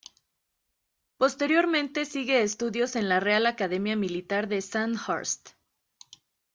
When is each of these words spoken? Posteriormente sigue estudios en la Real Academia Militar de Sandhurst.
Posteriormente 1.19 2.05
sigue 2.05 2.41
estudios 2.41 2.95
en 2.95 3.07
la 3.07 3.19
Real 3.19 3.45
Academia 3.45 3.95
Militar 3.95 4.47
de 4.47 4.59
Sandhurst. 4.59 5.49